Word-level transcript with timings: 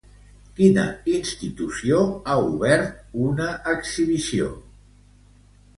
Quina 0.59 0.85
institució 1.17 2.01
ha 2.33 2.39
obert 2.47 3.15
una 3.29 3.53
exhibició? 3.77 4.53